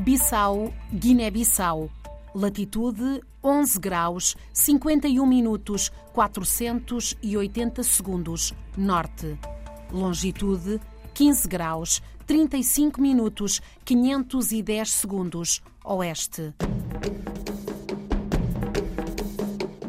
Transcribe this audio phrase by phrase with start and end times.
[0.00, 1.90] Bissau, Guiné-Bissau.
[2.34, 9.38] Latitude 11 graus 51 minutos 480 segundos norte.
[9.92, 10.80] Longitude
[11.12, 16.54] 15 graus 35 minutos 510 segundos oeste.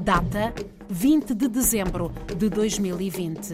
[0.04, 0.54] Data
[0.90, 3.54] 20 de dezembro de 2020.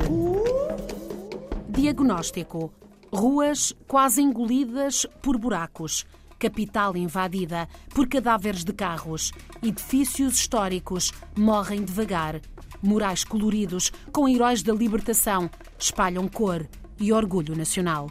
[1.69, 2.71] Diagnóstico:
[3.11, 9.31] ruas quase engolidas por buracos capital invadida por cadáveres de carros,
[9.63, 12.39] edifícios históricos morrem devagar,
[12.81, 16.67] murais coloridos com heróis da libertação espalham cor
[16.99, 18.09] e orgulho nacional.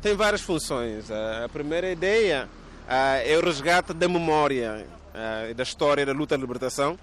[0.00, 1.10] Tem várias funções.
[1.10, 2.48] A primeira ideia
[3.24, 4.84] é o resgate da memória
[5.48, 6.98] e da história da luta da libertação,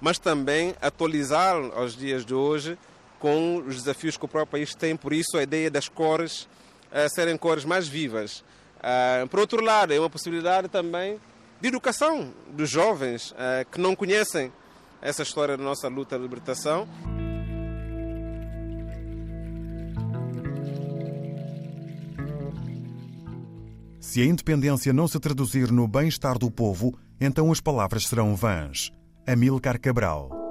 [0.00, 2.78] mas também atualizar aos dias de hoje
[3.24, 7.08] com os desafios que o próprio país tem, por isso a ideia das cores uh,
[7.14, 8.44] serem cores mais vivas.
[8.80, 11.18] Uh, por outro lado, é uma possibilidade também
[11.58, 14.52] de educação dos jovens uh, que não conhecem
[15.00, 16.86] essa história da nossa luta de libertação.
[24.00, 28.92] Se a independência não se traduzir no bem-estar do povo, então as palavras serão vãs.
[29.26, 30.43] Amílcar Cabral.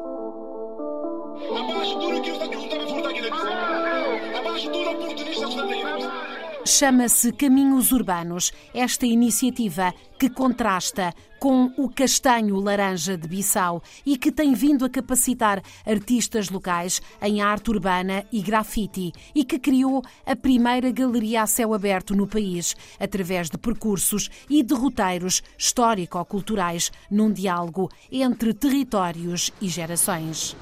[6.75, 14.31] Chama-se Caminhos Urbanos, esta iniciativa que contrasta com o castanho laranja de Bissau e que
[14.31, 20.35] tem vindo a capacitar artistas locais em arte urbana e grafite e que criou a
[20.35, 27.31] primeira galeria a céu aberto no país, através de percursos e de roteiros histórico-culturais num
[27.31, 30.55] diálogo entre territórios e gerações.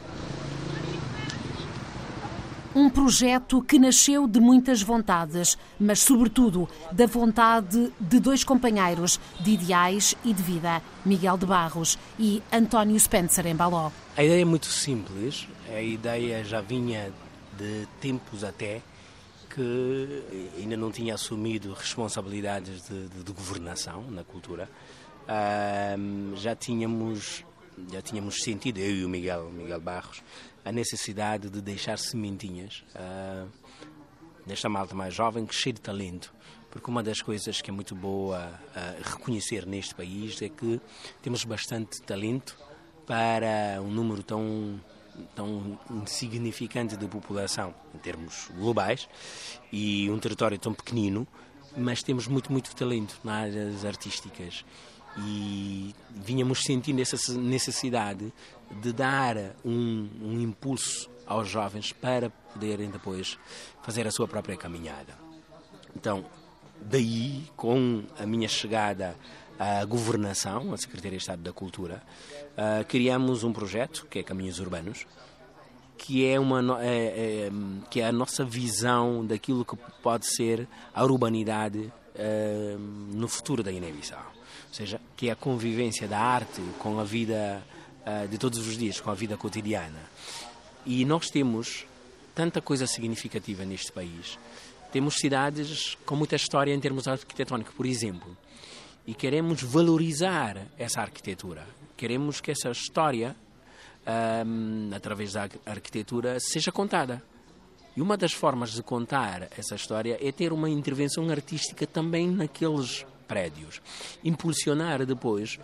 [2.74, 9.52] Um projeto que nasceu de muitas vontades, mas, sobretudo, da vontade de dois companheiros de
[9.52, 13.92] ideais e de vida, Miguel de Barros e António Spencer em Baló.
[14.16, 17.12] A ideia é muito simples, a ideia já vinha
[17.58, 18.82] de tempos até
[19.54, 20.24] que
[20.58, 24.70] ainda não tinha assumido responsabilidades de, de, de governação na cultura.
[26.36, 27.44] já tínhamos
[27.92, 30.22] já tínhamos sentido, eu e o Miguel, Miguel Barros,
[30.64, 33.48] a necessidade de deixar sementinhas uh,
[34.46, 36.34] nesta malta mais jovem, que cheia de talento.
[36.70, 40.80] Porque uma das coisas que é muito boa uh, reconhecer neste país é que
[41.22, 42.58] temos bastante talento
[43.06, 44.80] para um número tão
[45.36, 49.10] tão insignificante de população em termos globais
[49.72, 51.28] e um território tão pequenino,
[51.76, 54.66] mas temos muito, muito talento nas áreas artísticas
[55.18, 58.32] e vínhamos sentindo essa necessidade
[58.82, 63.38] de dar um, um impulso aos jovens para poderem depois
[63.84, 65.14] fazer a sua própria caminhada.
[65.96, 66.26] Então,
[66.82, 69.16] daí, com a minha chegada
[69.60, 72.02] à governação, à Secretaria de Estado da Cultura,
[72.54, 75.06] uh, criamos um projeto que é Caminhos Urbanos,
[75.98, 77.52] que é, uma, é, é,
[77.90, 81.80] que é a nossa visão daquilo que pode ser a urbanidade
[82.16, 84.32] uh, no futuro da Guiné-Bissau
[84.72, 87.62] ou seja, que é a convivência da arte com a vida
[88.06, 90.00] uh, de todos os dias, com a vida cotidiana.
[90.86, 91.86] E nós temos
[92.34, 94.38] tanta coisa significativa neste país.
[94.92, 98.36] Temos cidades com muita história em termos arquitetónicos, por exemplo,
[99.06, 101.66] e queremos valorizar essa arquitetura.
[101.96, 103.36] Queremos que essa história,
[104.46, 107.24] um, ah, através da arquitetura, seja contada.
[107.96, 113.06] E uma das formas de contar essa história é ter uma intervenção artística também naqueles
[113.28, 113.82] prédios.
[114.24, 115.60] Impulsionar depois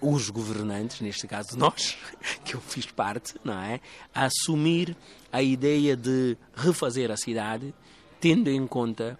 [0.00, 1.96] os governantes, neste caso nós,
[2.44, 3.80] que eu fiz parte, não é?
[4.14, 4.96] A assumir
[5.32, 7.74] a ideia de refazer a cidade,
[8.20, 9.18] tendo em conta,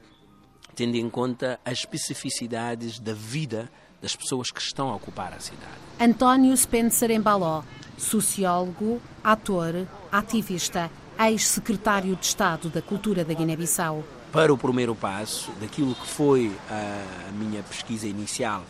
[0.74, 3.70] tendo em conta as especificidades da vida
[4.00, 5.72] das pessoas que estão a ocupar a cidade.
[5.98, 7.62] António Spencer Embaló,
[7.96, 14.04] sociólogo, ator, ativista, ex-secretário de Estado da Cultura da Guiné-Bissau
[14.34, 18.64] para o primeiro passo daquilo que foi a, minha pesquisa inicial,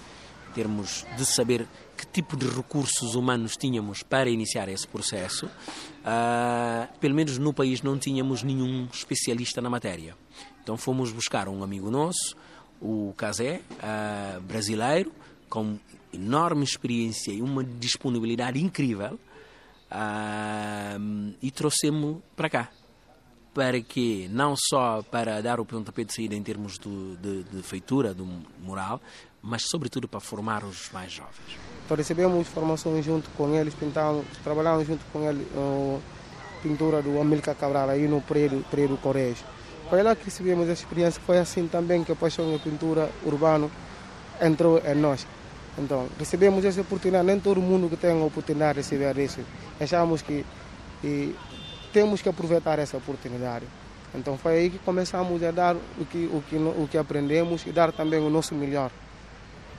[0.50, 5.46] em termos de saber que tipo de recursos humanos tínhamos para iniciar esse processo.
[5.46, 10.16] Uh, pelo menos no país não tínhamos nenhum especialista na matéria.
[10.62, 12.36] Então fomos buscar um amigo nosso,
[12.80, 15.12] o Casé, uh, brasileiro,
[15.48, 15.78] com
[16.12, 19.18] enorme experiência e uma disponibilidade incrível,
[19.90, 22.70] uh, e trouxemos para cá
[23.54, 27.62] para que não só para dar o pontapé de saída em termos do, de, de,
[27.62, 28.26] feitura, do
[28.60, 29.00] moral,
[29.44, 31.58] mas sobretudo para formar os mais jovens.
[31.84, 36.00] Então recebemos formação junto com eles, pintamos, trabalhamos junto com eles uh,
[36.62, 39.36] pintura do Amílcar Cabral aí no prédio, prédio Correio.
[39.90, 43.68] foi lá que recebemos a experiência, foi assim também que a paixão da pintura urbana
[44.40, 45.26] entrou em nós.
[45.76, 49.40] Então, recebemos essa oportunidade, nem todo mundo que tem a oportunidade de receber isso.
[49.78, 50.44] Achamos que
[51.02, 51.34] e,
[51.92, 53.66] temos que aproveitar essa oportunidade.
[54.14, 57.72] Então foi aí que começamos a dar o que, o que, o que aprendemos e
[57.72, 58.90] dar também o nosso melhor.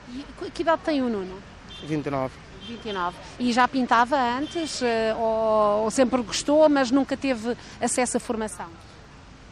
[0.10, 1.42] E que idade tem o Nuno?
[1.84, 2.34] 29.
[2.68, 3.16] 29.
[3.40, 8.68] E já pintava antes eh, ou, ou sempre gostou, mas nunca teve acesso à formação?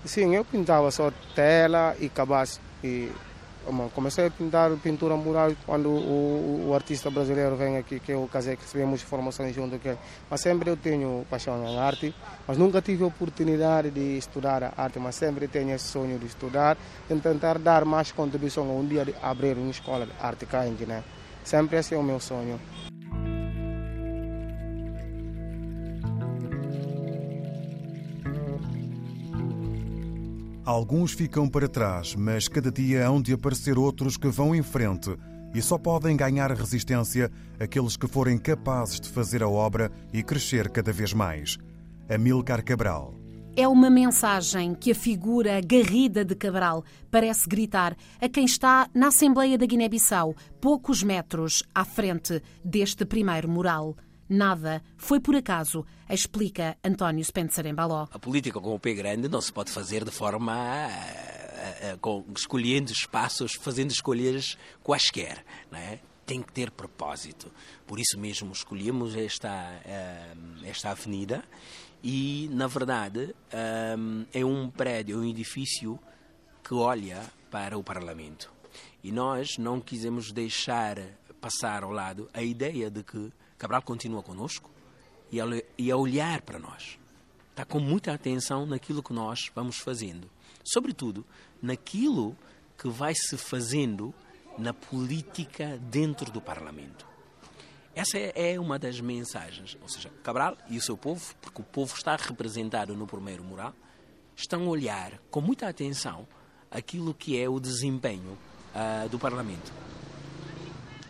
[0.06, 2.60] Sim, eu pintava só tela e cabaz.
[2.84, 3.12] E
[3.94, 8.28] comecei a pintar pintura mural quando o, o, artista brasileiro vem aqui, que é o
[8.28, 9.98] Casé, que recebemos formação junto com ele.
[10.30, 12.14] Mas sempre eu tenho paixão em arte,
[12.48, 16.26] mas nunca tive a oportunidade de estudar a arte, mas sempre tenho esse sonho de
[16.26, 16.78] estudar
[17.10, 20.76] e tentar dar mais contribuição um dia de abrir uma escola de arte cá em
[20.76, 21.04] Guiné.
[21.44, 22.60] Sempre esse é o meu sonho.
[30.66, 35.14] Alguns ficam para trás, mas cada dia hão de aparecer outros que vão em frente
[35.54, 37.30] e só podem ganhar resistência
[37.60, 41.58] aqueles que forem capazes de fazer a obra e crescer cada vez mais.
[42.10, 43.14] Amilcar Cabral.
[43.58, 49.08] É uma mensagem que a figura garrida de Cabral parece gritar a quem está na
[49.08, 53.98] Assembleia da Guiné-Bissau, poucos metros à frente deste primeiro mural.
[54.30, 58.08] Nada foi por acaso, explica António Spencer Embaló.
[58.12, 62.26] A política com o P grande não se pode fazer de forma uh, uh, com,
[62.36, 66.00] escolhendo espaços, fazendo escolhas quaisquer, não é?
[66.26, 67.52] Tem que ter propósito.
[67.86, 71.44] Por isso mesmo escolhemos esta, uh, esta avenida
[72.02, 73.34] e, na verdade,
[74.34, 75.98] é um prédio, um edifício
[76.62, 78.52] que olha para o Parlamento.
[79.02, 80.98] E nós não quisemos deixar
[81.40, 84.70] passar ao lado a ideia de que Cabral continua conosco
[85.32, 86.98] e a, a olhar para nós.
[87.50, 90.30] Está com muita atenção naquilo que nós vamos fazendo.
[90.64, 91.26] Sobretudo,
[91.62, 92.36] naquilo
[92.78, 94.14] que vai se fazendo
[94.58, 97.06] na política dentro do Parlamento.
[97.96, 99.78] Essa é, é uma das mensagens.
[99.82, 103.74] Ou seja, Cabral e o seu povo, porque o povo está representado no primeiro mural,
[104.36, 106.28] estão a olhar com muita atenção
[106.72, 108.38] aquilo que é o desempenho
[108.74, 109.72] uh, do Parlamento.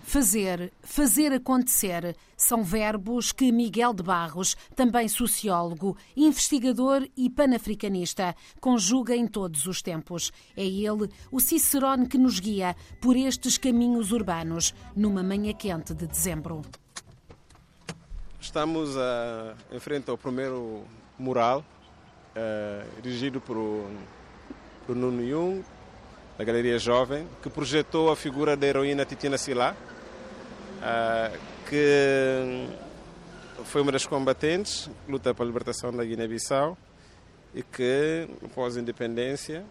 [0.05, 9.15] Fazer, fazer acontecer são verbos que Miguel de Barros, também sociólogo, investigador e panafricanista, conjuga
[9.15, 10.31] em todos os tempos.
[10.55, 16.05] É ele o Cicerone que nos guia por estes caminhos urbanos numa manhã quente de
[16.05, 16.61] dezembro.
[18.39, 20.83] Estamos uh, em frente ao primeiro
[21.17, 21.63] mural,
[23.01, 23.55] dirigido por,
[24.85, 25.63] por Nuno Jung,
[26.37, 29.92] da Galeria Jovem, que projetou a figura da heroína Titina Silá, ah,
[31.69, 32.67] que
[33.65, 36.77] foi uma das combatentes, luta pela libertação da Guiné-Bissau
[37.53, 39.63] e que, após a independência,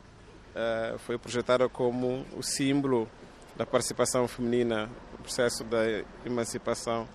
[0.55, 3.09] ah, foi projetada como o símbolo
[3.57, 5.83] da participação feminina no processo da
[6.25, 7.09] emancipação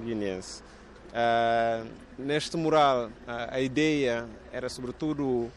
[0.00, 0.62] guineense.
[1.08, 1.88] Uh,
[2.18, 5.50] neste mural, a ideia era, sobretudo,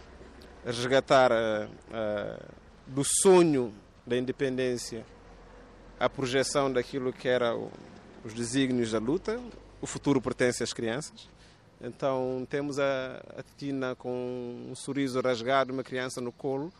[0.66, 1.31] resgatar
[2.88, 3.74] do sonho
[4.06, 5.06] da independência
[6.01, 7.56] a projeção daquilo que era
[8.25, 9.40] os desígnios da luta.
[9.80, 11.30] O futuro pertence às crianças.
[11.80, 16.73] Então temos a, a Tina com um sorriso rasgado, uma criança no colo,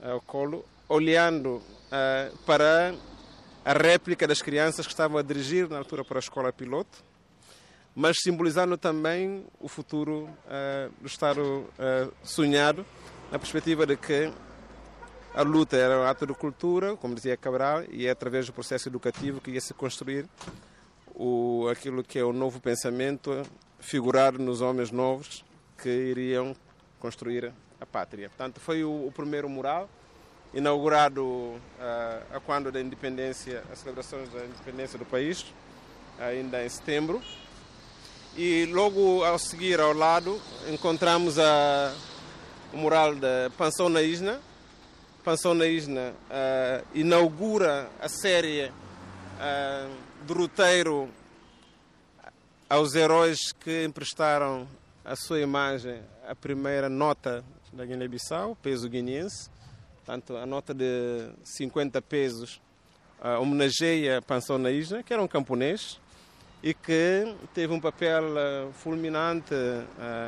[0.00, 2.94] ao colo, olhando uh, para
[3.64, 7.04] a réplica das crianças que estavam a dirigir na altura para a escola piloto,
[7.94, 12.86] mas simbolizando também o futuro uh, do Estado uh, sonhado,
[13.30, 14.32] na perspectiva de que
[15.34, 18.88] a luta era um ato de cultura, como dizia Cabral, e é através do processo
[18.88, 20.26] educativo que ia se construir
[21.14, 23.42] o, aquilo que é o novo pensamento
[23.78, 25.44] figurado nos homens novos
[25.78, 26.54] que iriam
[26.98, 28.28] construir a pátria.
[28.28, 29.88] Portanto, foi o, o primeiro mural
[30.52, 31.58] inaugurado uh,
[32.34, 35.46] a quando da independência, as celebrações da independência do país,
[36.18, 37.22] ainda em setembro.
[38.36, 41.94] E logo ao seguir ao lado encontramos a,
[42.72, 44.40] o mural da Pensão na Isna,
[45.20, 49.90] Pansão na Isna uh, inaugura a série uh,
[50.26, 51.08] do roteiro
[52.68, 54.66] aos heróis que emprestaram
[55.04, 59.50] a sua imagem a primeira nota da Guiné-Bissau, peso guineense.
[59.96, 62.60] Portanto, a nota de 50 pesos
[63.20, 66.00] uh, homenageia Pansão na Isna, que era um camponês
[66.62, 68.22] e que teve um papel
[68.74, 69.54] fulminante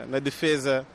[0.08, 0.86] na defesa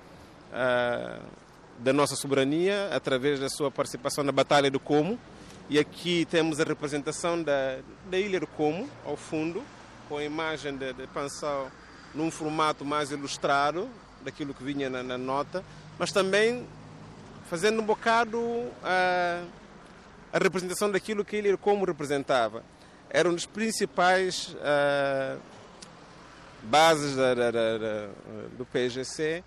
[1.77, 5.19] da nossa soberania através da sua participação na Batalha do Como.
[5.69, 7.79] E aqui temos a representação da,
[8.09, 9.63] da Ilha do Como, ao fundo,
[10.07, 11.69] com a imagem de, de Pansal
[12.15, 13.89] num formato mais ilustrado
[14.23, 15.63] daquilo que vinha na, na nota,
[15.99, 16.65] mas também
[17.49, 19.47] fazendo um bocado uh,
[20.33, 22.63] a representação daquilo que ele como representava.
[23.09, 25.39] Era um dos principais uh,
[26.63, 28.09] bases da, da, da,
[28.57, 29.43] do PGC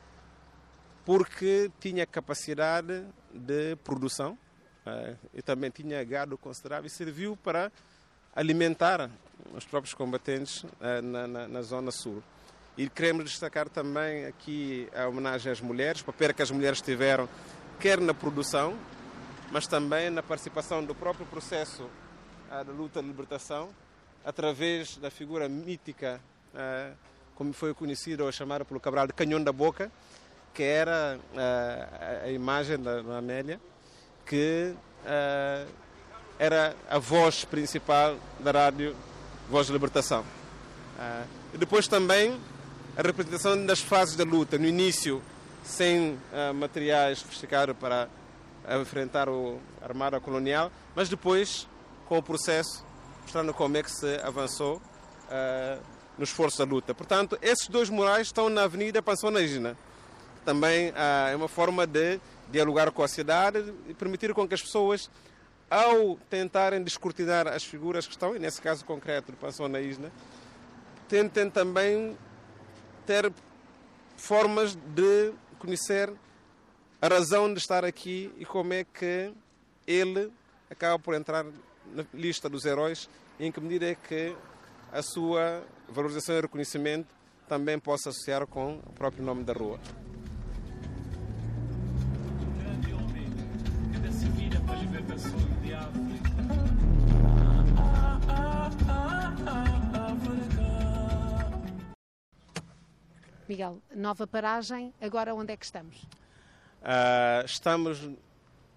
[1.05, 4.39] porque tinha capacidade de produção
[4.87, 7.71] uh, e também tinha gado considerável e serviu para
[8.35, 9.11] alimentar
[9.55, 12.23] os próprios combatentes uh, na, na, na, zona sul.
[12.77, 17.29] E queremos destacar também aqui a homenagem às mulheres, o papel que as mulheres tiveram,
[17.79, 18.77] quer na produção,
[19.51, 23.71] mas também na participação do próprio processo uh, da luta de libertação,
[24.25, 26.21] através da figura mítica,
[27.35, 29.91] como foi conhecida ou chamada pelo Cabral de Canhão da Boca,
[30.55, 33.61] que era uh, a imagem da, Amélia,
[34.27, 34.75] que
[36.39, 38.95] era a voz principal da rádio
[39.49, 40.25] Voz de Libertação.
[41.55, 42.39] e depois também
[42.97, 45.23] a representação das fases da luta, no início
[45.65, 46.19] sem
[46.55, 48.09] materiais sofisticados para
[48.65, 51.67] a enfrentar o armada colonial, mas depois,
[52.07, 52.85] com o processo,
[53.23, 55.83] mostrando como é que se avançou uh,
[56.19, 56.95] no esforço da luta.
[56.95, 59.77] Portanto, esses dois murais estão na Avenida Pansonaína.
[60.45, 62.21] Também uh, é uma forma de
[62.51, 65.11] dialogar com a cidade e permitir com que as pessoas,
[65.71, 70.11] ao tentarem descortinar as figuras que estão, e nesse caso concreto do Pansonaína,
[71.09, 72.17] tentem também
[73.07, 73.33] ter
[74.17, 76.13] formas de conhecer
[77.01, 79.33] a razão de estar aqui e como é que
[79.87, 80.31] ele
[80.71, 81.45] acaba por entrar
[81.93, 84.37] na lista dos heróis e em que medida é que
[84.93, 87.09] a sua valorização e reconhecimento
[87.49, 89.81] também possa associar com o próprio nome da rua.
[103.51, 105.97] Miguel, nova paragem, agora onde é que estamos?
[106.81, 108.09] Uh, estamos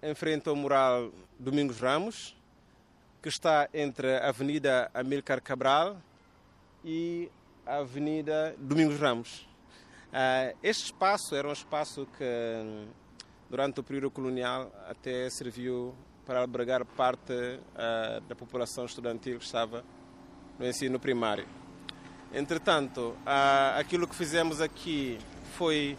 [0.02, 2.36] em frente ao mural Domingos Ramos,
[3.22, 6.02] que está entre a Avenida Amílcar Cabral
[6.84, 7.30] e
[7.64, 9.48] a Avenida Domingos Ramos.
[10.08, 12.88] Uh, este espaço era um espaço que,
[13.48, 15.94] durante o período colonial, até serviu
[16.26, 19.84] para albergar parte uh, da população estudantil que estava
[20.58, 21.46] no ensino primário.
[22.32, 23.16] Entretanto,
[23.76, 25.18] aquilo que fizemos aqui
[25.56, 25.96] foi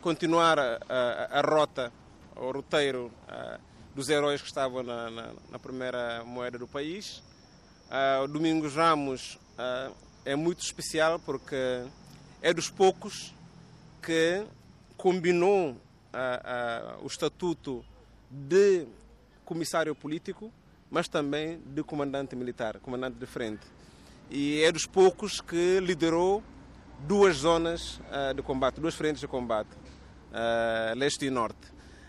[0.00, 1.92] continuar a, a, a rota,
[2.36, 3.60] o roteiro uh,
[3.94, 7.22] dos heróis que estavam na, na, na primeira moeda do país.
[7.90, 9.94] Uh, o Domingos Ramos uh,
[10.24, 11.84] é muito especial porque
[12.40, 13.34] é dos poucos
[14.02, 14.46] que
[14.96, 15.76] combinou
[17.02, 17.84] o estatuto
[18.30, 18.86] de
[19.44, 20.52] comissário político,
[20.90, 23.66] mas também de comandante militar, comandante de frente.
[24.30, 26.42] E é dos poucos que liderou
[27.00, 28.00] duas zonas
[28.34, 29.70] de combate, duas frentes de combate
[30.28, 31.66] uh, leste e norte.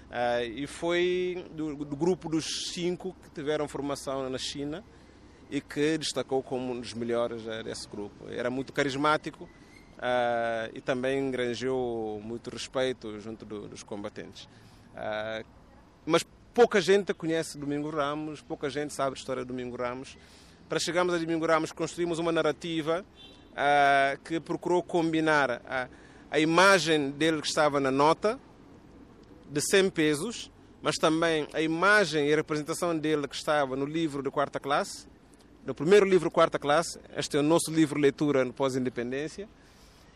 [0.10, 4.84] Uh, e foi do, do, grupo dos cinco que tiveram formação na China
[5.52, 8.28] e que destacou como um dos melhores uh, desse grupo.
[8.28, 14.48] Era muito carismático uh, e também engranjou muito respeito junto do, dos combatentes.
[16.06, 20.18] Mas pouca gente conhece Domingo Ramos, pouca gente sabe a história de Domingo Ramos.
[20.68, 23.06] Para chegarmos a Domingo Ramos, construímos uma narrativa
[24.24, 25.90] que procurou combinar
[26.32, 28.40] a imagem dele que estava na nota
[29.50, 30.52] de 100 pesos,
[30.82, 35.08] mas também a imagem e a representação dele que estava no livro de quarta classe,
[35.66, 39.50] no primeiro livro quarta classe, este é o nosso livro leitura no pós-independência,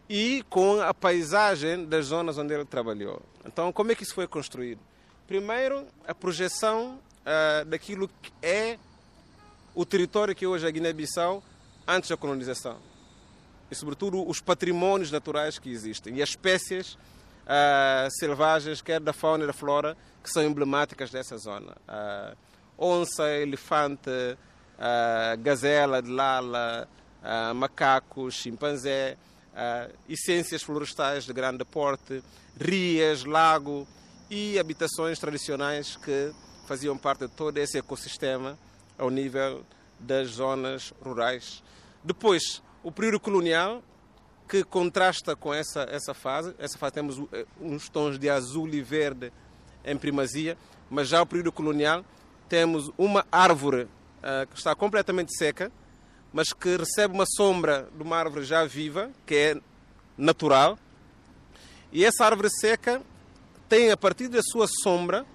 [0.07, 3.21] e com a paisagem das zonas onde ele trabalhou.
[3.45, 4.79] Então, como é que isso foi construído?
[5.27, 8.77] Primeiro, a projeção uh, daquilo que é
[9.73, 11.43] o território que hoje é a Guiné-Bissau
[11.87, 12.77] antes da colonização
[13.73, 19.45] e, sobretudo, os patrimónios naturais que existem e as espécies uh, selvagens, quer da fauna
[19.45, 21.75] e da flora, que são emblemáticas dessa zona.
[21.87, 22.37] Uh,
[22.77, 26.87] onça, elefante, uh, gazela de lala,
[27.55, 29.17] macacos, chimpanzé,
[30.09, 32.21] essências florestais de grande porte,
[32.59, 33.87] rias, lago
[34.29, 36.31] e habitações tradicionais que
[36.65, 38.57] faziam parte de todo esse ecossistema
[38.97, 39.65] ao nível
[39.99, 41.63] das zonas rurais.
[42.03, 43.81] Depois, o período colonial,
[44.47, 46.53] que contrasta com essa, essa fase.
[46.59, 49.31] Essa fase temos eh, uns tons de azul e verde
[49.85, 50.57] em primazia,
[50.89, 52.05] mas já o período colonial
[52.47, 55.71] temos uma árvore uh, que está completamente seca,
[56.31, 59.61] mas que recebe uma sombra de uma árvore já viva, que é
[60.17, 60.77] natural.
[61.91, 63.01] E essa árvore seca
[63.67, 65.25] tem, a partir da sua sombra,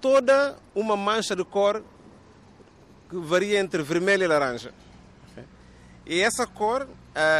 [0.00, 1.82] toda uma mancha de cor
[3.08, 4.72] que varia entre vermelho e laranja.
[6.04, 6.88] E essa cor uh,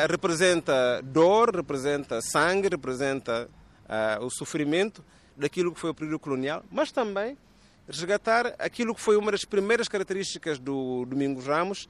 [0.08, 3.48] representa dor, representa sangue, representa
[3.84, 5.04] uh, o sofrimento
[5.36, 7.36] daquilo que foi o período colonial, mas também
[7.88, 11.88] resgatar aquilo que foi uma das primeiras características do Domingos Ramos,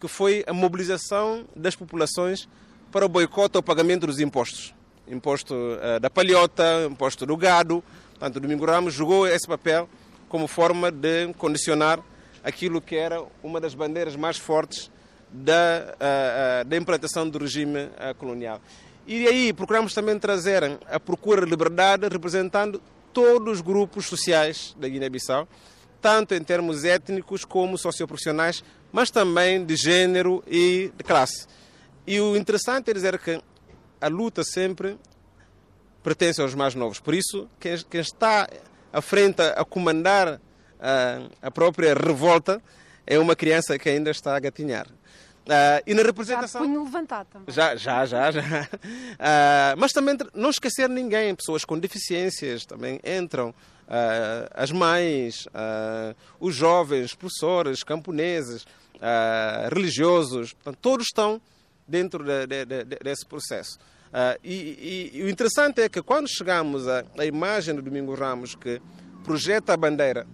[0.00, 2.48] que foi a mobilização das populações
[2.90, 4.74] para o boicote ao pagamento dos impostos.
[5.08, 7.82] Imposto uh, da palhota, imposto do gado.
[8.10, 9.88] Portanto, o Domingos Ramos jogou esse papel
[10.28, 12.00] como forma de condicionar
[12.42, 14.90] aquilo que era uma das bandeiras mais fortes
[15.30, 18.60] da, uh, uh, da implantação do regime colonial.
[19.06, 22.80] E aí procuramos também trazer a procura de liberdade representando
[23.12, 25.46] todos os grupos sociais da Guiné-Bissau,
[26.00, 31.46] tanto em termos étnicos como socioprofissionais, mas também de género e de classe.
[32.06, 33.40] E o interessante é dizer que
[34.04, 34.98] a luta sempre
[36.02, 37.00] pertence aos mais novos.
[37.00, 38.46] Por isso, quem, quem está
[38.92, 40.38] à frente a comandar
[40.78, 42.62] a, a, própria revolta
[43.06, 44.86] é uma criança que ainda está a gatinhar.
[44.86, 46.60] Uh, e na representação.
[46.60, 47.54] Já punho levantado também.
[47.54, 48.30] Já, já, já.
[48.30, 48.40] já.
[48.40, 53.54] Uh, mas também não esquecer ninguém, pessoas com deficiências também entram.
[53.86, 55.46] Uh, as mães,
[56.40, 58.66] os jovens, professores, camponeses,
[59.70, 61.40] religiosos, portanto, todos estão
[61.86, 63.78] dentro de, de, de, desse processo.
[64.44, 68.54] E, e, e, o interessante é que quando chegamos à, à imagem do Domingo Ramos
[68.54, 68.80] que
[69.24, 70.26] projeta a bandeira,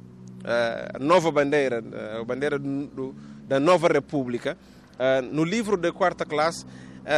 [0.44, 1.82] a nova bandeira,
[2.20, 3.14] a bandeira do,
[3.48, 4.58] da nova República,
[5.32, 6.66] no livro da quarta classe,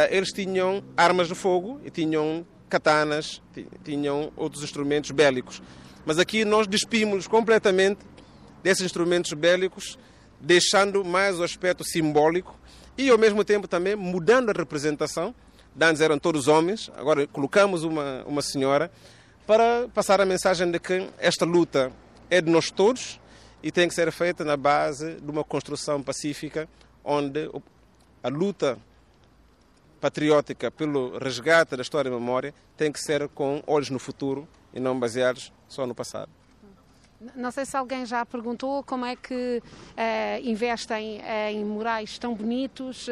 [0.09, 3.41] eles tinham armas de fogo e tinham katanas,
[3.83, 5.61] tinham outros instrumentos bélicos.
[6.05, 7.99] Mas aqui nós despimos completamente
[8.63, 9.97] desses instrumentos bélicos,
[10.39, 12.57] deixando mais o aspecto simbólico
[12.97, 15.35] e ao mesmo tempo também mudando a representação.
[15.79, 18.91] Antes eram todos homens, agora colocamos uma, uma senhora
[19.45, 21.91] para passar a mensagem de que esta luta
[22.29, 23.19] é de nós todos
[23.61, 26.69] e tem que ser feita na base de uma construção pacífica
[27.03, 27.49] onde
[28.21, 28.77] a luta
[29.99, 34.79] patriótica pelo resgate da história e memória tem que ser com olhos no futuro e
[34.79, 36.29] não baseados só no passado.
[37.35, 42.33] Não sei se alguém já perguntou como é que uh, investem uh, em murais tão
[42.33, 43.11] bonitos uh,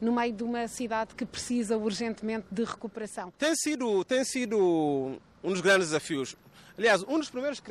[0.00, 3.32] no meio de uma cidade que precisa urgentemente de recuperação.
[3.38, 6.36] Tem sido, tem sido um dos grandes desafios.
[6.76, 7.62] Aliás, um dos primeiros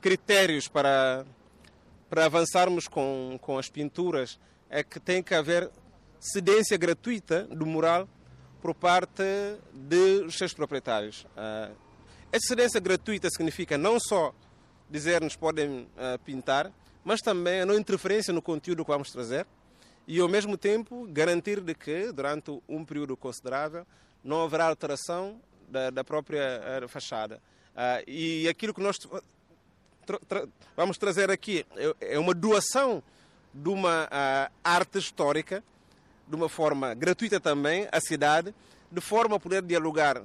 [0.00, 1.24] critérios para,
[2.08, 5.70] para avançarmos com, com as pinturas é que tem que haver
[6.20, 8.08] cedência gratuita do mural
[8.60, 9.22] por parte
[9.72, 11.24] dos seus proprietários.
[11.36, 11.74] Uh,
[12.30, 14.34] essa cedência gratuita significa não só
[14.90, 16.70] dizer-nos podem uh, pintar,
[17.04, 19.46] mas também a não interferência no conteúdo que vamos trazer
[20.06, 23.86] e, ao mesmo tempo, garantir de que, durante um período considerável,
[24.22, 27.40] não haverá alteração da, da própria uh, fachada.
[28.06, 28.98] e aquilo que nós
[30.04, 33.02] tra tra vamos trazer aqui é, é uma doação
[33.54, 34.08] de uma
[34.64, 35.62] arte histórica
[36.30, 38.54] de uma forma gratuita também à cidade,
[38.90, 40.22] de forma a poder dialogar uh,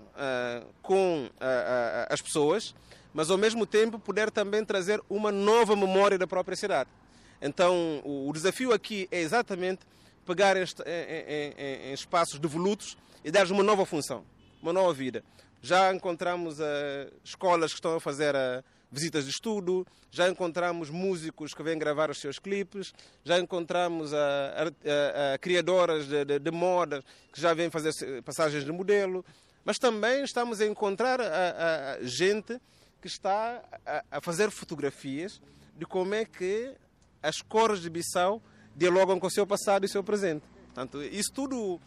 [0.82, 2.76] com uh, uh, as pessoas,
[3.16, 6.90] mas ao mesmo tempo poder também trazer uma nova memória da própria cidade.
[7.42, 9.88] Então, o, desafio aqui é exatamente
[10.26, 14.26] pegar este, em, em, em, espaços devolutos e dar uma nova função,
[14.62, 15.24] uma nova vida.
[15.62, 16.58] Já encontramos
[17.24, 22.10] escolas que estão a fazer a visitas de estudo, já encontramos músicos que vêm gravar
[22.10, 27.02] os seus clipes, já encontramos a criadoras de, de, de, moda
[27.32, 29.24] que já vêm fazer passagens de modelo,
[29.64, 31.20] mas também estamos a encontrar
[32.02, 32.60] gente
[33.06, 33.64] que está
[34.10, 35.40] a, fazer fotografias
[35.78, 36.74] de como é que
[37.22, 38.42] as cores de Bissau
[38.76, 40.44] dialogam com o seu passado e o seu presente.
[40.66, 41.80] Portanto, isso tudo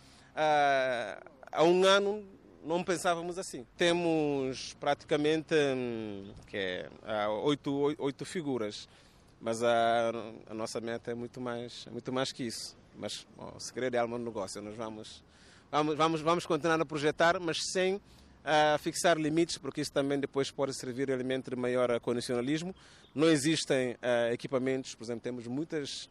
[1.51, 2.25] há um ano
[2.63, 3.67] não pensávamos assim.
[3.77, 6.89] Temos praticamente hum, que é,
[7.43, 8.89] oito, oito figuras,
[9.41, 10.11] mas a,
[10.49, 12.77] a, nossa meta é muito mais, é muito mais que isso.
[12.97, 14.63] Mas bom, o segredo é alma do negócio.
[14.63, 15.21] Nós vamos,
[15.69, 18.01] vamos, vamos, vamos continuar a projetar, mas sem
[18.49, 22.75] uh, fixar limites, porque isso também depois pode servir de elemento de maior condicionalismo.
[23.15, 26.09] Não existem uh, equipamentos, por exemplo, temos muitas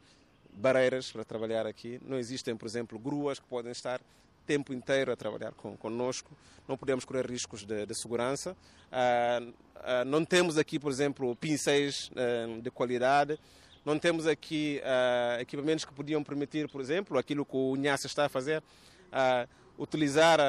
[0.54, 2.00] barreiras para trabalhar aqui.
[2.06, 4.02] Não existem, por exemplo, gruas que podem estar
[4.48, 6.32] tempo inteiro a trabalhar com, conosco,
[6.68, 8.56] não podemos correr riscos de, de segurança.
[8.90, 9.42] Ah,
[9.76, 13.38] ah, não temos aqui, por exemplo, pincéis ah, de qualidade,
[13.86, 18.26] não temos aqui ah, equipamentos que podiam permitir, por exemplo, aquilo que o Nhassa está
[18.26, 18.64] a fazer,
[19.78, 20.40] utilizar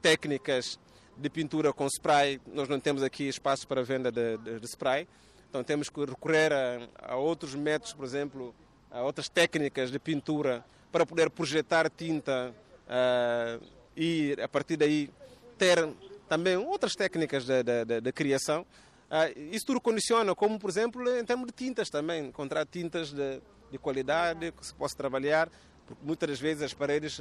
[0.00, 0.78] técnicas
[1.16, 2.40] de pintura com spray.
[2.52, 5.08] Nós não temos aqui espaço para venda de, de, de spray,
[5.48, 8.54] então temos que recorrer a, a outros métodos, por exemplo,
[8.90, 12.54] a outras técnicas de pintura para poder projetar tinta
[12.86, 13.64] uh,
[13.96, 15.10] e a partir daí
[15.58, 15.88] ter
[16.28, 18.66] também outras técnicas de, de, de, criação.
[19.10, 23.40] Uh, isso tudo condiciona, como por exemplo em termos de tintas também, encontrar tintas de,
[23.70, 25.48] de qualidade que se possa trabalhar,
[25.86, 27.20] porque muitas das vezes as paredes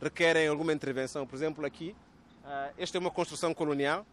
[0.00, 1.26] requerem alguma intervenção.
[1.26, 1.94] Por exemplo, aqui,
[2.76, 4.06] esta é uma construção colonial,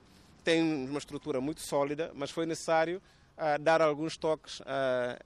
[0.44, 3.02] tem uma estrutura muito sólida, mas foi necessário
[3.62, 4.62] dar alguns toques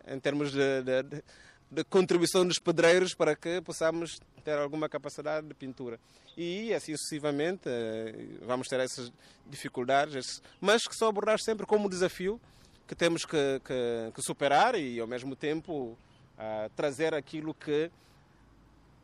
[0.07, 1.23] em termos de, de,
[1.71, 5.99] de, contribuição dos pedreiros para que possamos ter alguma capacidade de pintura.
[6.37, 7.69] E assim sucessivamente
[8.41, 9.11] vamos ter essas
[9.45, 12.39] dificuldades, mas que são abordadas sempre como desafio
[12.87, 15.97] que temos que, que, que superar e ao mesmo tempo
[16.75, 17.89] trazer aquilo que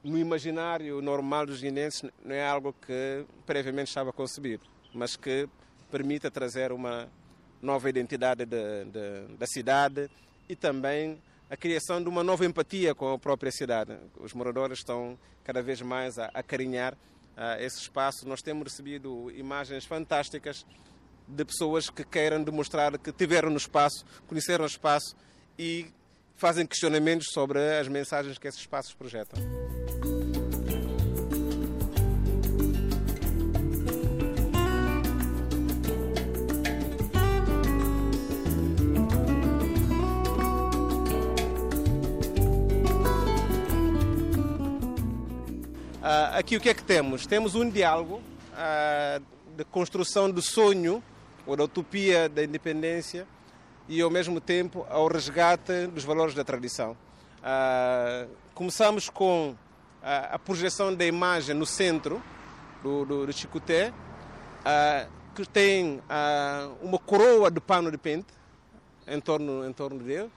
[0.03, 5.47] no imaginário normal dos guineenses não é algo que previamente estava concebido, mas que
[5.91, 7.07] permita trazer uma
[7.61, 10.09] nova identidade de, de, da cidade
[10.49, 13.97] e também a criação de uma nova empatia com a própria cidade.
[14.19, 16.97] Os moradores estão cada vez mais a acarinhar
[17.59, 18.27] esse espaço.
[18.27, 20.65] Nós temos recebido imagens fantásticas
[21.27, 25.15] de pessoas que queiram demonstrar que tiveram no espaço, conheceram o espaço
[25.57, 25.87] e
[26.41, 29.39] fazem questionamentos sobre as mensagens que esses espaços projetam.
[46.01, 47.27] Uh, aqui o que é que temos?
[47.27, 49.23] Temos um diálogo uh,
[49.55, 51.03] de construção do sonho
[51.45, 53.27] ou da utopia da independência
[53.87, 56.97] e ao mesmo tempo ao resgate dos valores da tradição.
[57.41, 59.55] Uh, começamos com
[60.03, 62.21] a projeção da imagem no centro
[62.81, 63.93] do, do, do Chicoté,
[65.35, 66.01] que tem
[66.81, 68.33] uma coroa de pano de pente
[69.07, 70.31] em torno, em torno dele.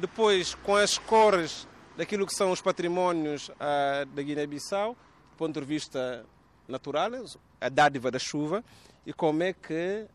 [0.00, 1.66] depois, com as cores
[1.96, 4.96] daquilo que são os patrimónios da Guiné-Bissau,
[5.30, 6.24] do ponto de vista
[6.66, 7.10] natural,
[7.60, 8.64] a dádiva da chuva,
[9.06, 10.06] e como é que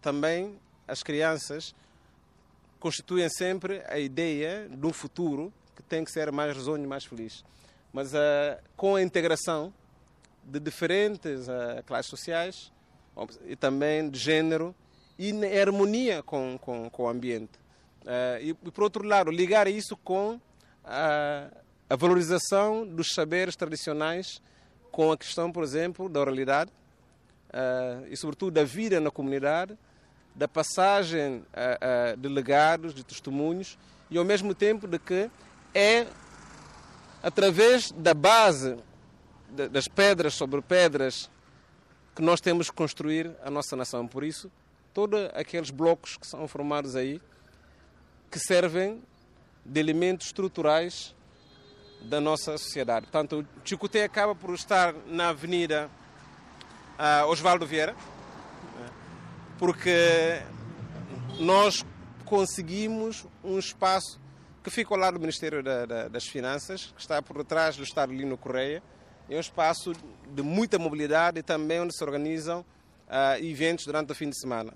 [0.00, 0.58] também
[0.88, 1.74] as crianças
[2.80, 7.04] constituem sempre a ideia de um futuro que tem que ser mais risonho e mais
[7.04, 7.44] feliz.
[7.92, 8.16] Mas uh,
[8.76, 9.72] com a integração
[10.42, 12.72] de diferentes uh, classes sociais
[13.46, 14.74] e também de género
[15.18, 17.58] e em harmonia com, com, com o ambiente.
[18.02, 20.40] Uh, e, por outro lado, ligar isso com
[20.84, 21.50] a,
[21.90, 24.40] a valorização dos saberes tradicionais
[24.90, 26.70] com a questão, por exemplo, da oralidade
[27.50, 29.76] uh, e, sobretudo, da vida na comunidade,
[30.34, 33.78] da passagem uh, uh, de legados, de testemunhos
[34.10, 35.30] e, ao mesmo tempo, de que
[35.74, 36.06] é
[37.22, 38.76] através da base
[39.50, 41.30] de, das pedras sobre pedras
[42.14, 44.06] que nós temos que construir a nossa nação.
[44.06, 44.50] Por isso,
[44.94, 47.20] todos aqueles blocos que são formados aí,
[48.30, 49.02] que servem
[49.64, 51.14] de elementos estruturais
[52.02, 53.06] da nossa sociedade.
[53.06, 55.90] Portanto, o Chicoté acaba por estar na Avenida
[56.98, 57.94] uh, Osvaldo Vieira,
[59.58, 60.40] porque
[61.38, 61.84] nós
[62.24, 64.20] conseguimos um espaço
[64.62, 67.82] que fica ao lado do Ministério da, da, das Finanças, que está por trás do
[67.82, 68.82] Estado Lino Correia.
[69.28, 69.92] É um espaço
[70.30, 74.72] de muita mobilidade e também onde se organizam uh, eventos durante o fim de semana.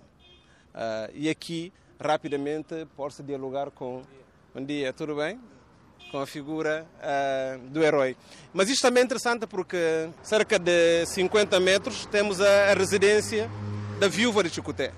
[0.74, 4.02] Uh, e aqui, rapidamente, pode-se dialogar com
[4.54, 5.40] Bom dia, tudo bem?
[6.10, 8.14] Com a figura uh, do herói.
[8.52, 13.48] Mas isto também é interessante porque cerca de 50 metros temos a, a residência
[13.98, 14.92] da viúva de Chicoté.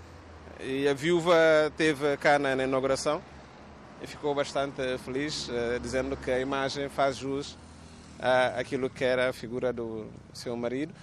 [0.60, 1.36] E a viúva
[1.76, 3.22] teve cá na, na inauguração
[4.02, 7.56] e ficou bastante feliz, uh, dizendo que a imagem faz jus
[8.56, 10.94] àquilo que era a figura do seu marido.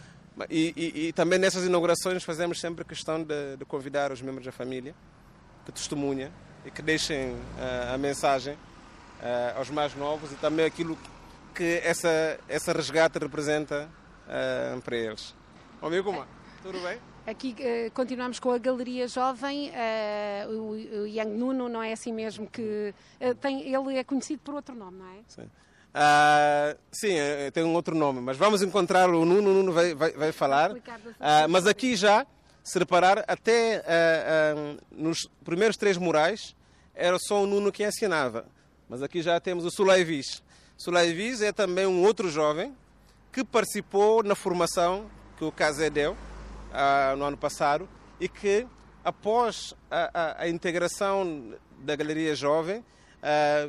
[0.50, 4.52] E, e, e, também nessas inaugurações fazemos sempre questão de, de convidar os membros da
[4.52, 4.96] família
[5.66, 6.32] que testemunha
[6.66, 10.98] e que deixem uh, a mensagem uh, aos mais novos e também aquilo
[11.54, 13.90] que essa, essa resgate representa
[14.26, 15.36] uh, para eles.
[15.82, 16.26] Amigo?
[16.64, 17.11] Tudo bem?
[17.26, 22.12] Aqui uh, continuamos com a Galeria Jovem, uh, o, o Yang Nuno, não é assim
[22.12, 22.94] mesmo que.
[23.20, 25.20] Uh, tem, ele é conhecido por outro nome, não é?
[25.28, 25.50] Sim.
[26.92, 27.16] sim,
[27.54, 30.72] tem um outro nome, mas vamos encontrar o Nuno, o Nuno vai, vai, vai falar.
[31.50, 32.26] mas aqui já
[32.64, 36.56] se reparar, até uh, uh, nos primeiros três murais
[36.94, 38.46] era só o Nuno quem assinava.
[38.88, 40.44] Mas aqui já temos o Sulaivis.
[40.78, 42.76] Sulaivis é também um outro jovem
[43.32, 46.16] que participou na formação que o Casé deu
[46.72, 47.88] uh, no ano passado
[48.20, 48.68] e que,
[49.04, 52.84] após a, a, a integração da Galeria Jovem,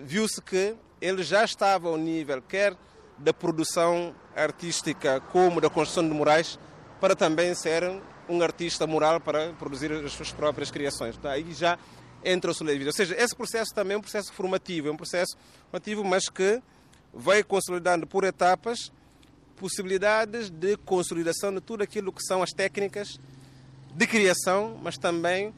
[0.05, 2.77] viu-se que ele já estava ao nível quer
[3.19, 6.59] da produção artística como da construção de murais
[7.01, 7.83] para também ser
[8.29, 11.17] um artista moral para produzir as suas próprias criações.
[11.17, 11.79] Então, aí já
[12.25, 15.37] entra o Soleil Ou seja, esse processo também é um processo formativo, é um processo
[15.71, 16.62] formativo, mas que
[17.12, 18.93] vai consolidando por etapas
[19.62, 23.20] possibilidades de consolidação de tudo aquilo que são as técnicas
[23.94, 25.55] de criação, mas também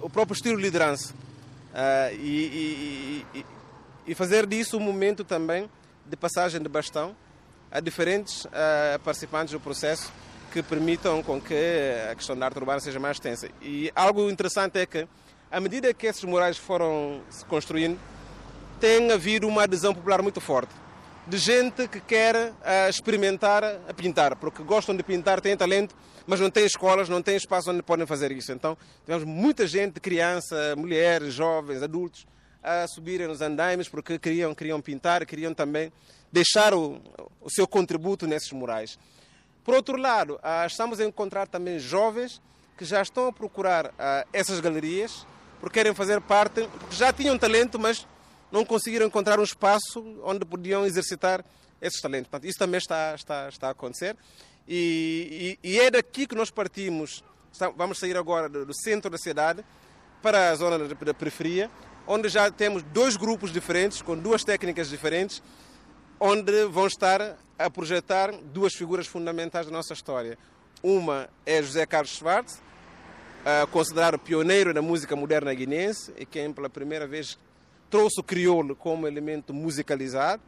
[0.00, 1.12] o próprio estilo de liderança.
[1.12, 3.46] Uh, e, e,
[4.06, 5.68] e, fazer disso um momento também
[6.06, 7.14] de passagem de bastão
[7.70, 10.10] a diferentes uh, participantes do processo
[10.50, 11.54] que permitam com que
[12.10, 13.50] a questão da arte urbana seja mais extensa.
[13.60, 15.06] E algo interessante é que,
[15.50, 17.98] à medida que esses murais foram se construindo,
[18.80, 20.81] tem havido uma adesão popular muito forte
[21.26, 25.94] de gente que quer uh, experimentar a pintar, porque gostam de pintar, têm talento,
[26.26, 28.52] mas não têm escolas, não têm espaço onde podem fazer isso.
[28.52, 32.26] Então, tivemos muita gente, criança, mulheres, jovens, adultos,
[32.62, 35.92] a subirem nos andaimes porque queriam, queriam pintar, queriam também
[36.30, 37.00] deixar o,
[37.40, 38.98] o seu contributo nesses murais.
[39.64, 42.40] Por outro lado, uh, estamos a encontrar também jovens
[42.76, 45.26] que já estão a procurar uh, essas galerias
[45.62, 48.04] porque querem fazer parte, porque já tinham talento, mas
[48.52, 51.42] não conseguiram encontrar um espaço onde podiam exercitar
[51.80, 52.28] esses talentos.
[52.28, 54.16] Portanto, isso também está, está, está a acontecer.
[54.68, 57.24] E, e, e, é daqui que nós partimos.
[57.76, 59.64] Vamos sair agora do centro da cidade
[60.22, 61.70] para a zona da periferia,
[62.06, 65.42] onde já temos dois grupos diferentes, com duas técnicas diferentes,
[66.18, 70.38] onde vão estar a projetar duas figuras fundamentais da nossa história.
[70.82, 72.62] Uma é José Carlos Schwartz,
[73.70, 77.36] considerado pioneiro da música moderna guinense e quem pela primeira vez
[77.92, 80.42] trouxe o crioulo como elemento musicalizado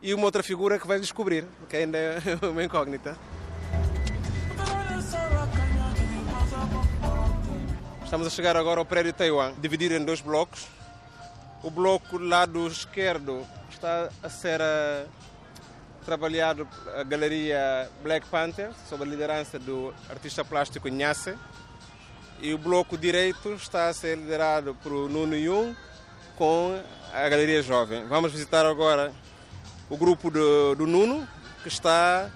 [0.00, 3.14] e uma outra figura que vai descobrir, que ainda é uma incógnita.
[8.02, 10.66] Estamos a chegar agora ao prédio Taiwan, dividido em dois blocos.
[11.62, 15.04] O bloco lado esquerdo está a ser a,
[16.06, 21.36] trabalhado a galeria Black Panther, sob a liderança do artista plástico Nhasse.
[22.40, 25.76] E o bloco direito está a ser liderado por Nuno Jung,
[26.38, 26.80] com
[27.12, 28.06] a Galeria Jovem.
[28.06, 29.12] Vamos visitar agora
[29.90, 31.26] o grupo do, do Nuno,
[31.62, 32.30] que está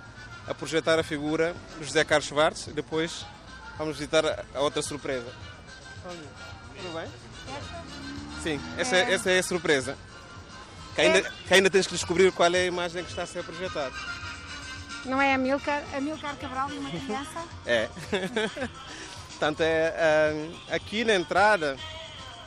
[0.47, 2.67] a projetar a figura do José Carlos Schwartz.
[2.67, 3.25] E depois
[3.79, 5.33] vamos visitar a outra surpresa.
[6.03, 7.09] Tudo bem?
[8.43, 9.97] Sim, essa é, essa é a surpresa.
[10.97, 13.45] Que ainda, que ainda tens que descobrir qual é a imagem que está a ser
[13.45, 13.95] projetada.
[15.05, 17.45] Não é a Milcar, a Milcar Cabral e uma criança?
[17.65, 17.88] É.
[19.31, 21.77] Portanto, é, é, aqui na entrada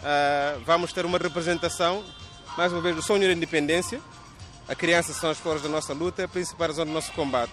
[0.06, 2.04] uh, vamos ter uma representação,
[2.56, 4.00] mais uma vez, do sonho da independência.
[4.68, 7.52] A criança são as flores da nossa luta, a principal razão do nosso combate.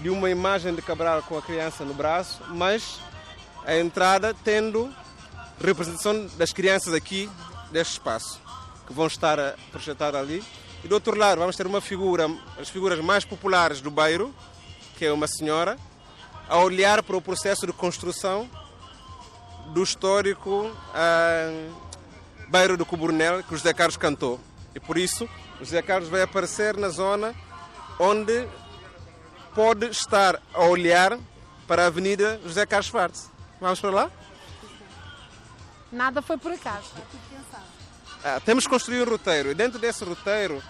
[0.00, 3.00] De uma imagem de Cabral com a criança no braço, mas
[3.64, 4.92] a entrada tendo
[5.60, 7.30] representação das crianças aqui
[7.70, 8.40] deste espaço,
[8.86, 10.42] que vão estar a projetar ali.
[10.84, 14.34] E do outro lado vamos ter uma figura, as figuras mais populares do bairro,
[14.96, 15.78] que é uma senhora,
[16.48, 18.50] a olhar para o processo de construção
[19.72, 21.74] do histórico uh,
[22.48, 24.38] Bairro do Cuburnel que o José Carlos cantou.
[24.74, 25.24] E por isso
[25.60, 27.34] o José Carlos vai aparecer na zona
[27.98, 28.46] onde
[29.54, 31.18] pode estar a olhar
[31.66, 33.30] para a Avenida José Carlos Schwartz.
[33.60, 34.10] Vamos para lá?
[35.90, 37.64] Nada foi por acaso, está tudo pensado.
[38.24, 40.62] Ah, temos que construir um roteiro e dentro desse roteiro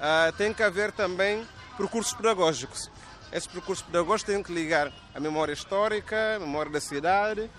[0.00, 2.90] ah, tem que haver também percursos pedagógicos.
[3.32, 7.50] Esses percursos pedagógicos têm que ligar a memória histórica, a memória da cidade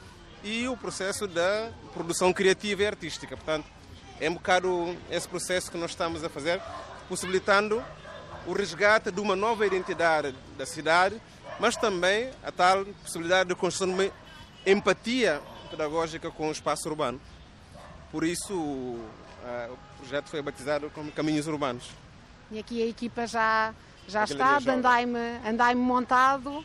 [0.43, 3.35] e o processo da produção criativa e artística.
[3.35, 3.65] Portanto,
[4.19, 6.61] é um bocado esse processo que nós estamos a fazer,
[7.07, 7.83] possibilitando
[8.45, 11.21] o resgate de uma nova identidade da cidade,
[11.59, 14.11] mas também a tal possibilidade de construção de uma
[14.65, 17.19] empatia pedagógica com o espaço urbano.
[18.11, 19.09] Por isso, o
[19.97, 21.89] projeto foi batizado como Caminhos Urbanos.
[22.51, 23.73] E aqui a equipa já,
[24.07, 26.63] já está, de andaime, andaime montado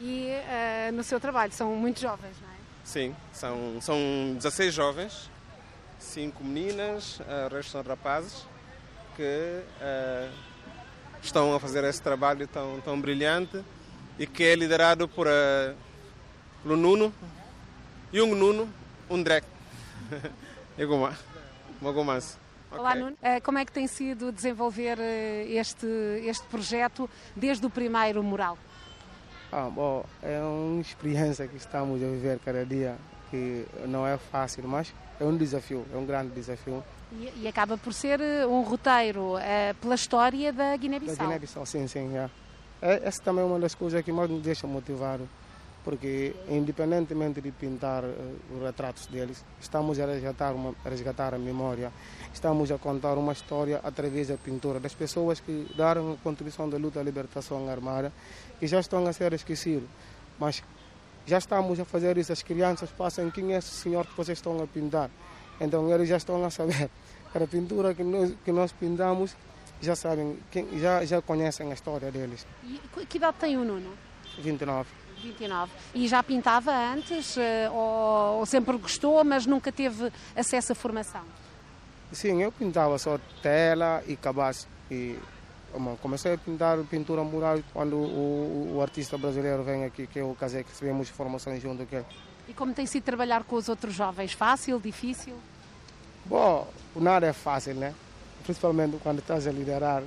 [0.00, 1.52] e uh, no seu trabalho.
[1.52, 2.49] São muito jovens, não é?
[2.90, 3.96] Sim, são, são
[4.34, 5.30] 16 jovens,
[6.00, 8.44] 5 meninas, eh, o resto são rapazes,
[9.14, 10.28] que uh,
[11.22, 13.62] estão a fazer esse trabalho tão, tão brilhante
[14.18, 15.76] e que é liderado por, uh,
[16.64, 17.14] pelo Nuno,
[18.12, 18.68] Jung Nuno
[19.08, 19.46] Undrek.
[20.76, 21.16] e Goma,
[21.80, 22.36] Mogomas.
[22.72, 23.16] Olá, Nuno.
[23.44, 24.98] Como é que tem sido desenvolver
[25.48, 25.86] este,
[26.24, 28.58] este projeto desde o primeiro mural?
[29.52, 32.96] Ah, bom, é uma experiência que estamos a viver cada dia,
[33.30, 36.84] que não é fácil, mas é um desafio, é um grande desafio.
[37.12, 41.16] E, e acaba por ser eh, um roteiro é, pela história da Guiné-Bissau.
[41.16, 42.16] Da Guiné-Bissau, sim, sim.
[42.16, 42.30] É.
[42.80, 43.00] é.
[43.04, 45.28] Essa também é uma das coisas que mais nos deixa motivado
[45.84, 51.38] porque independentemente de pintar uh, os retratos deles, estamos a resgatar, uma, a resgatar a
[51.38, 51.90] memória,
[52.32, 57.00] estamos a contar uma história através da pintura das pessoas que deram contribuição da luta
[57.00, 58.12] à libertação armada
[58.60, 59.88] e já estão a ser esquecidos.
[60.38, 60.62] Mas
[61.26, 64.62] já estamos a fazer isso, as crianças passam quem é esse senhor que vocês estão
[64.62, 65.10] a pintar.
[65.60, 66.90] Então eles já estão a saber
[67.32, 69.34] que a pintura que nós, que nós pintamos
[69.80, 70.38] já sabem,
[70.78, 72.46] já, já conhecem a história deles.
[72.64, 73.92] E que idade tem o Nuno?
[74.38, 74.99] 29.
[75.20, 75.72] 29.
[75.94, 81.22] E já pintava antes eh, ou, ou sempre gostou, mas nunca teve acesso à formação?
[82.12, 84.66] Sim, eu pintava só tela e cabaz.
[84.90, 85.16] E
[86.02, 90.34] comecei a pintar pintura mural quando o, o, artista brasileiro vem aqui, que é o
[90.34, 92.06] Casé, que recebemos formação junto com ele.
[92.48, 94.32] E como tem sido trabalhar com os outros jovens?
[94.32, 95.34] Fácil, difícil?
[96.26, 97.94] Bom, nada é fácil, né?
[98.42, 100.02] Principalmente quando estás a liderar.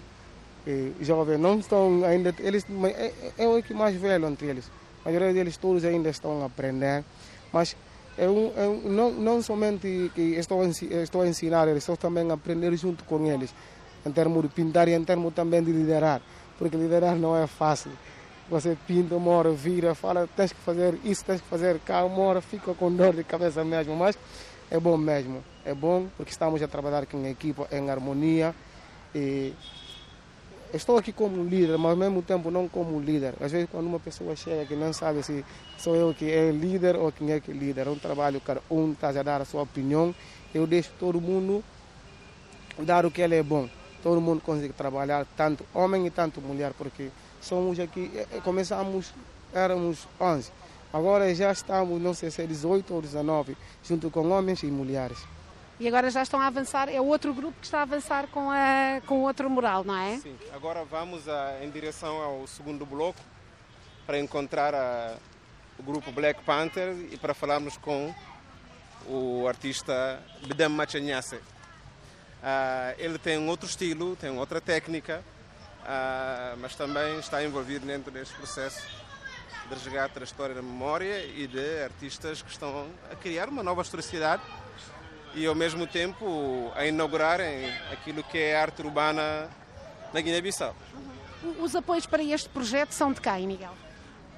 [0.67, 4.69] E jovens não estão ainda, eles é, é o que mais velho entre eles.
[5.03, 7.03] A maioria deles todos ainda estão a aprender,
[7.51, 7.75] mas
[8.17, 12.35] é um, é um, não, não somente que estou, estou a ensinar, estou também a
[12.35, 13.53] aprender junto com eles,
[14.05, 16.21] em termos de pintar e em termos também de liderar,
[16.57, 17.91] porque liderar não é fácil.
[18.49, 22.21] Você pinta uma hora, vira, fala, tens que fazer isso, tens que fazer cá, uma
[22.23, 24.17] hora fica com dor de cabeça mesmo, mas
[24.69, 25.43] é bom mesmo.
[25.65, 28.53] É bom porque estamos a trabalhar com a equipa em harmonia
[29.15, 29.53] e
[30.77, 33.35] estou aqui como líder, mas ao mesmo tempo não como líder.
[33.39, 35.45] Às vezes quando uma pessoa chega que não sabe se
[35.77, 38.61] sou eu que é líder ou quem é que é líder, é um trabalho, cada
[38.69, 40.13] um está a dar a sua opinião,
[40.53, 41.63] eu deixo todo mundo
[42.79, 43.69] dar o que ele é bom.
[44.01, 47.09] Todo mundo consegue trabalhar, tanto homem e tanto mulher, porque
[47.39, 49.13] somos aqui, eh, eh, começamos,
[49.53, 50.51] éramos 11,
[50.91, 55.17] agora já estamos, não sei se é 18 ou 19, junto com homens e mulheres.
[55.83, 59.01] E agora já estão a avançar, é outro grupo que está a avançar com, a,
[59.05, 60.17] com outro mural, não é?
[60.17, 63.19] Sim, agora vamos a, em direção ao segundo bloco
[64.05, 65.17] para encontrar a,
[65.77, 68.15] o grupo Black Panther e para falarmos com
[69.09, 71.35] o artista Bedam Machanhasse.
[71.35, 71.41] Uh,
[72.97, 75.21] ele tem um outro estilo, tem outra técnica,
[75.81, 78.87] uh, mas também está envolvido dentro deste processo
[79.67, 83.81] de resgate da história da memória e de artistas que estão a criar uma nova
[83.81, 84.41] historicidade
[85.35, 89.49] e ao mesmo tempo a inaugurarem aquilo que é arte urbana
[90.13, 90.75] na Guiné-Bissau.
[91.43, 91.63] Uhum.
[91.63, 93.73] Os apoios para este projeto são de quem, Miguel?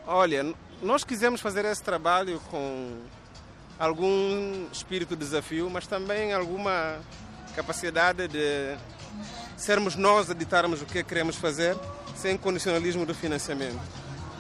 [0.08, 3.01] Olha, nós quisemos fazer esse trabalho com
[3.77, 6.99] algum espírito de desafio, mas também alguma
[7.55, 8.75] capacidade de
[9.58, 11.75] sermos nós a ditarmos o que queremos fazer
[12.15, 13.79] sem condicionalismo do financiamento.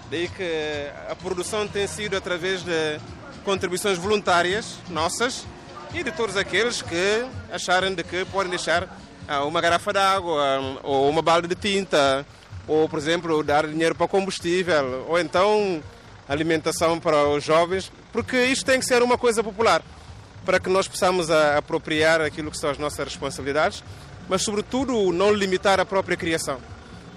[0.09, 2.99] Daí que a produção tem sido através de
[3.43, 5.45] contribuições voluntárias nossas
[5.95, 8.85] e de todos aqueles que acharem de que podem deixar
[9.25, 12.25] ah, uma garrafa d'água ah, ou uma balda de tinta
[12.67, 15.81] ou, por exemplo, dar dinheiro para combustível ou então
[16.27, 19.81] alimentação para os jovens, porque isto tem que ser uma coisa popular
[20.43, 23.81] para que nós possamos apropriar aquilo que são as nossas responsabilidades,
[24.27, 26.59] mas sobretudo não limitar a própria criação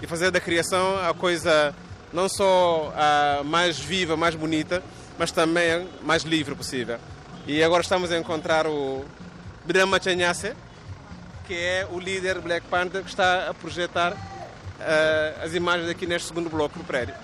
[0.01, 1.75] e fazer da criação a coisa
[2.13, 4.81] não só a mais viva, mais bonita,
[5.17, 6.97] mas também mais livre possível.
[7.49, 9.03] E agora estamos a encontrar o
[9.65, 10.53] Brahma Chanhasse,
[11.47, 16.27] que é o líder Black Panther que está a projetar uh, as imagens aqui neste
[16.27, 17.15] segundo bloco do prédio.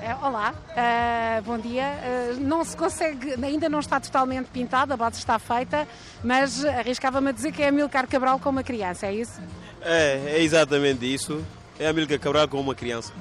[0.00, 1.84] Eh, olá, uh, bom dia.
[1.84, 5.86] Uh, não se consegue, ainda não está totalmente pintado, a base está feita,
[6.24, 9.42] mas arriscava-me a dizer que é Amilcar Cabral com uma criança, é isso?
[9.82, 11.44] É, é exatamente isso.
[11.78, 13.12] É Amilcar Cabral com uma criança.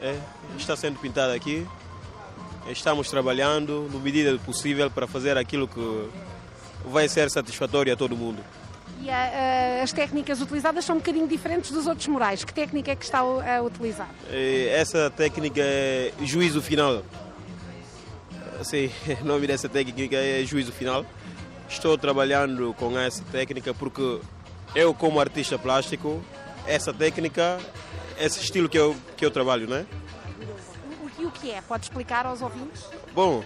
[0.00, 0.18] É,
[0.56, 1.66] está sendo pintada aqui
[2.68, 6.08] estamos trabalhando no medida do possível para fazer aquilo que
[6.86, 8.42] vai ser satisfatório a todo mundo.
[9.00, 12.44] E a, a, as técnicas utilizadas são um bocadinho diferentes dos outros murais.
[12.44, 14.08] Que técnica é que está a utilizar?
[14.70, 17.02] Essa técnica é juízo final.
[18.62, 21.04] Sim, o nome dessa técnica é juízo final.
[21.68, 24.20] Estou trabalhando com essa técnica porque
[24.74, 26.22] eu, como artista plástico,
[26.66, 27.58] essa técnica,
[28.18, 29.86] esse estilo que eu, que eu trabalho, né?
[31.36, 31.60] O que é?
[31.60, 32.84] Pode explicar aos ouvintes?
[33.12, 33.44] Bom,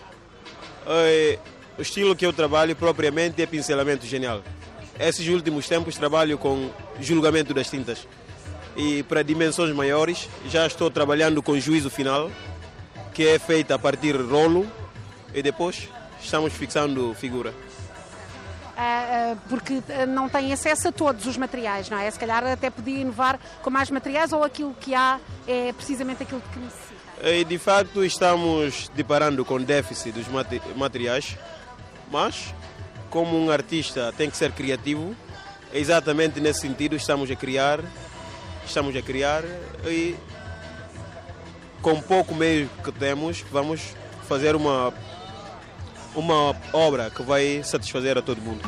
[0.87, 1.39] é,
[1.79, 4.43] o estilo que eu trabalho propriamente é pincelamento genial.
[4.99, 6.71] Esses últimos tempos trabalho com
[7.01, 8.07] julgamento das tintas.
[8.77, 12.31] E para dimensões maiores já estou trabalhando com juízo final,
[13.15, 14.67] que é feito a partir de rolo
[15.35, 15.89] e depois
[16.21, 17.53] estamos fixando figura.
[18.79, 22.09] Uh, uh, porque não tem acesso a todos os materiais, não é?
[22.09, 26.41] Se calhar até podia inovar com mais materiais ou aquilo que há é precisamente aquilo
[26.53, 26.88] que necessita.
[27.23, 30.27] E de facto estamos deparando com déficit dos
[30.77, 31.37] materiais,
[32.11, 32.55] mas
[33.11, 35.17] como um artista tem que ser criativo,
[35.73, 37.81] exatamente nesse sentido estamos a criar,
[38.65, 39.43] estamos a criar
[39.85, 40.15] e
[41.83, 43.95] com pouco meio que temos vamos
[44.29, 44.93] fazer uma
[46.15, 48.63] uma obra que vai satisfazer a todo mundo.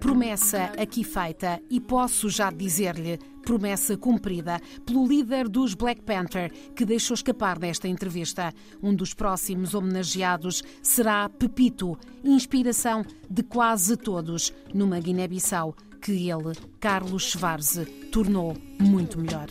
[0.00, 3.18] Promessa aqui feita e posso já dizer-lhe
[3.50, 8.54] promessa cumprida pelo líder dos Black Panther, que deixou escapar desta entrevista.
[8.80, 17.24] Um dos próximos homenageados será Pepito, inspiração de quase todos numa Guiné-Bissau que ele, Carlos
[17.24, 19.48] Schwarze, tornou muito melhor.